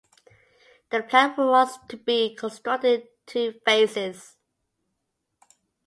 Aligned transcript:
The 0.89 1.03
plant 1.03 1.37
was 1.37 1.77
to 1.89 1.95
be 1.95 2.33
constructed 2.33 3.01
in 3.01 3.07
two 3.27 3.59
phases. 3.63 4.35